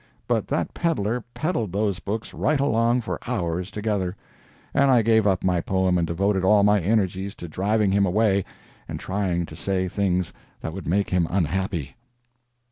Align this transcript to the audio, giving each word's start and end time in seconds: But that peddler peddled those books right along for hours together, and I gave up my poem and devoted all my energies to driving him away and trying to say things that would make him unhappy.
But 0.27 0.47
that 0.47 0.73
peddler 0.73 1.23
peddled 1.35 1.71
those 1.71 1.99
books 1.99 2.33
right 2.33 2.59
along 2.59 3.01
for 3.01 3.19
hours 3.27 3.69
together, 3.69 4.15
and 4.73 4.89
I 4.89 5.03
gave 5.03 5.27
up 5.27 5.43
my 5.43 5.61
poem 5.61 5.99
and 5.99 6.07
devoted 6.07 6.43
all 6.43 6.63
my 6.63 6.81
energies 6.81 7.35
to 7.35 7.47
driving 7.47 7.91
him 7.91 8.07
away 8.07 8.43
and 8.87 8.99
trying 8.99 9.45
to 9.45 9.55
say 9.55 9.87
things 9.87 10.33
that 10.61 10.73
would 10.73 10.87
make 10.87 11.11
him 11.11 11.27
unhappy. 11.29 11.97